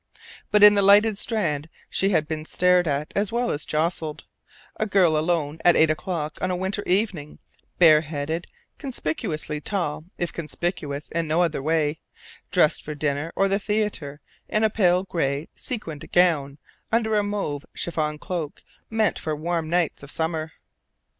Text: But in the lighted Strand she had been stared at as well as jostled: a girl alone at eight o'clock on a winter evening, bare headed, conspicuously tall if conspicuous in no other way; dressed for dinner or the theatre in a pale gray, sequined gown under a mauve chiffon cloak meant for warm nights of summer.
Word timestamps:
But 0.49 0.63
in 0.63 0.73
the 0.73 0.81
lighted 0.81 1.19
Strand 1.19 1.69
she 1.87 2.09
had 2.09 2.27
been 2.27 2.43
stared 2.43 2.87
at 2.87 3.13
as 3.15 3.31
well 3.31 3.51
as 3.51 3.67
jostled: 3.67 4.23
a 4.77 4.87
girl 4.87 5.15
alone 5.15 5.59
at 5.63 5.75
eight 5.75 5.91
o'clock 5.91 6.39
on 6.41 6.49
a 6.49 6.55
winter 6.55 6.81
evening, 6.87 7.37
bare 7.77 8.01
headed, 8.01 8.47
conspicuously 8.79 9.61
tall 9.61 10.05
if 10.17 10.33
conspicuous 10.33 11.11
in 11.11 11.27
no 11.27 11.43
other 11.43 11.61
way; 11.61 11.99
dressed 12.49 12.81
for 12.83 12.95
dinner 12.95 13.31
or 13.35 13.47
the 13.47 13.59
theatre 13.59 14.21
in 14.49 14.63
a 14.63 14.71
pale 14.71 15.03
gray, 15.03 15.49
sequined 15.53 16.11
gown 16.11 16.57
under 16.91 17.15
a 17.15 17.21
mauve 17.21 17.63
chiffon 17.75 18.17
cloak 18.17 18.63
meant 18.89 19.19
for 19.19 19.35
warm 19.35 19.69
nights 19.69 20.01
of 20.01 20.09
summer. 20.09 20.53